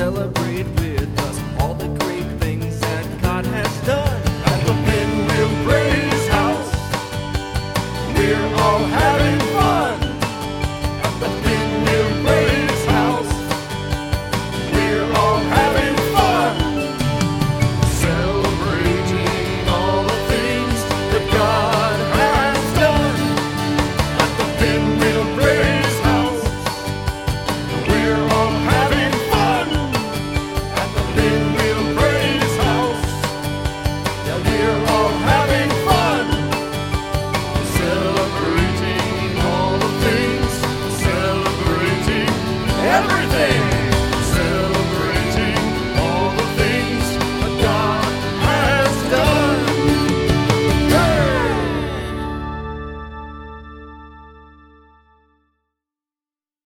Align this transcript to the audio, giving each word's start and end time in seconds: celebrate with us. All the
celebrate 0.00 0.64
with 0.80 1.20
us. 1.20 1.60
All 1.60 1.74
the 1.74 2.09